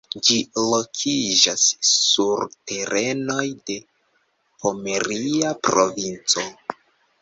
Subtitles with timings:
[0.27, 0.35] Ĝi
[0.69, 3.79] lokiĝas sur terenoj de
[4.65, 6.53] Pomeria Provinco.